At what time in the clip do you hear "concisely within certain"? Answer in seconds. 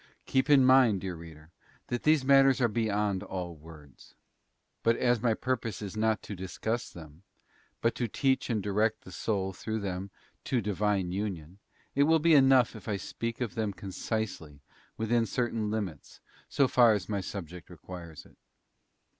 13.73-15.69